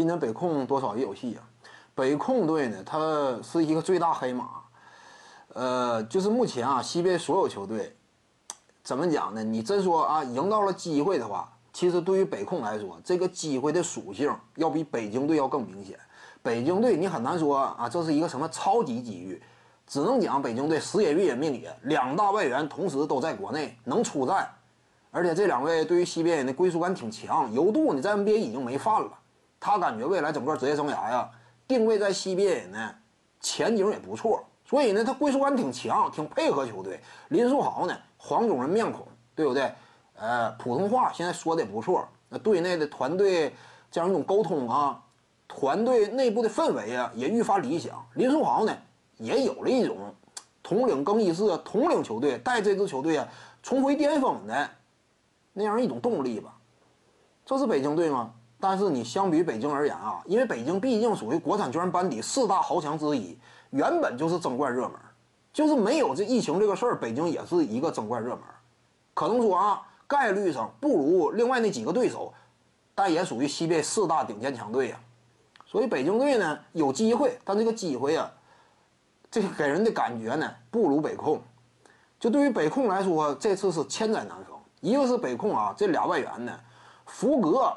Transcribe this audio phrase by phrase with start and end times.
[0.00, 1.44] 今年北控多少也有戏啊！
[1.94, 4.48] 北控队呢，它是一个最大黑马。
[5.52, 7.94] 呃，就是目前啊，西边所有球队，
[8.82, 9.44] 怎么讲呢？
[9.44, 15.98] 你真说啊，赢到了机会的话，其实对于北控来说，这个机会的属性要比北京队要更明显。
[16.40, 19.42] 北京队你很难说啊，这是一个什么超级机遇，
[19.86, 24.48] 只能讲北京队时也运也命也，两大外援同时都在国内能出战，
[25.10, 29.10] 而且这两位对于西边人的归属感挺强，尤度呢在 NBA 已经没饭了。
[29.60, 31.30] 他感觉未来整个职业生涯呀，
[31.68, 32.94] 定位在西边人呢，
[33.40, 36.98] 前景也不错，所以呢，他归属感挺强，挺配合球队。
[37.28, 39.70] 林书豪呢，黄种人面孔，对不对？
[40.16, 42.08] 呃，普通话现在说的也不错。
[42.30, 43.54] 那队内的团队
[43.90, 45.02] 这样一种沟通啊，
[45.46, 48.06] 团队内部的氛围啊，也愈发理想。
[48.14, 48.74] 林书豪呢，
[49.18, 50.14] 也有了一种
[50.62, 53.28] 统领更衣室、统领球队、带这支球队啊
[53.62, 54.70] 重回巅峰的
[55.52, 56.54] 那样一种动力吧。
[57.44, 58.32] 这是北京队吗？
[58.60, 63.38] 但是你相比北京而言啊，因为北京毕竟属于国产球员班底四大豪强之一，
[63.70, 64.92] 原本就是争冠热门，
[65.52, 68.40] 就是没有这疫情这个事儿，北京也是一个争冠热门。
[69.14, 72.32] 可能说啊，概率上不如另外那几个对手，
[72.94, 75.00] 但也属于西北四大顶尖强队呀。
[75.64, 78.30] 所以北京队呢有机会，但这个机会啊，
[79.30, 81.40] 这给人的感觉呢不如北控。
[82.18, 84.54] 就对于北控来说，这次是千载难逢。
[84.80, 86.60] 一个是北控啊，这俩外援呢，
[87.06, 87.74] 福格。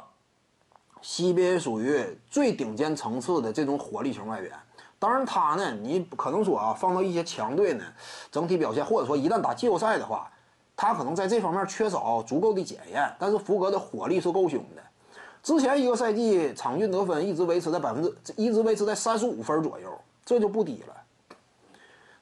[1.04, 4.50] 西边属于最顶尖层次的这种火力型外援，
[4.98, 7.84] 当然他呢，你可能说啊，放到一些强队呢，
[8.32, 10.32] 整体表现或者说一旦打季后赛的话，
[10.78, 13.14] 他可能在这方面缺少足够的检验。
[13.20, 14.82] 但是福格的火力是够凶的，
[15.44, 19.90] 之前一个赛季场均得分一直维持在百分之，一直维持在三十五分左右，
[20.26, 20.96] 这就不低了。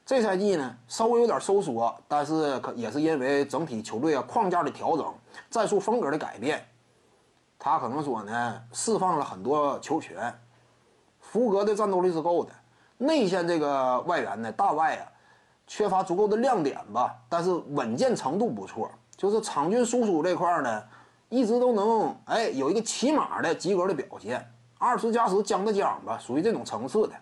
[0.03, 5.05] 这赛季呢，稍微有点收缩，但是可也是因为整体球队啊框架的调整，
[5.51, 6.65] 战术风格的改变。
[7.63, 10.33] 他可能说呢，释放了很多球权，
[11.19, 12.51] 福格的战斗力是够的。
[12.97, 15.05] 内线这个外援呢，大外啊，
[15.67, 18.89] 缺乏足够的亮点吧，但是稳健程度不错。
[19.15, 20.83] 就是场均输出这块呢，
[21.29, 24.43] 一直都能哎有一个起码的及格的表现，
[24.79, 27.13] 二十加十将的将吧，属于这种层次的。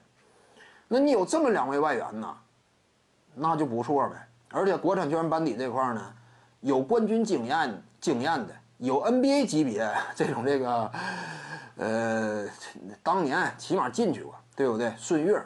[0.88, 2.34] 那你有这么两位外援呢，
[3.36, 4.16] 那就不错呗。
[4.52, 6.14] 而且国产球员班底这块呢，
[6.62, 8.56] 有冠军经验经验的。
[8.80, 10.92] 有 NBA 级别这种这个，
[11.76, 12.48] 呃，
[13.04, 14.94] 当年起码进去过，对不对？
[14.98, 15.38] 孙悦，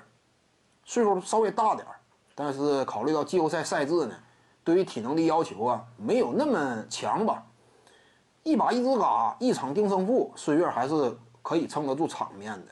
[0.86, 1.96] 岁数稍微大点儿，
[2.36, 4.16] 但是考虑到季后赛赛制呢，
[4.64, 7.44] 对于体能的要求啊，没有那么强吧。
[8.44, 12.72] 一把一支嘎，一场定胜负，孙悦还是可以撑得住场面的。